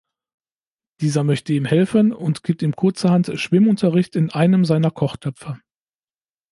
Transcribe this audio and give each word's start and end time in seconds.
Dieser 0.99 1.23
möchte 1.23 1.53
ihm 1.53 1.65
helfen 1.65 2.11
und 2.11 2.41
gibt 2.41 2.63
ihm 2.63 2.75
kurzerhand 2.75 3.39
Schwimmunterricht 3.39 4.15
in 4.15 4.31
einem 4.31 4.65
seiner 4.65 4.89
Kochtöpfe. 4.89 5.59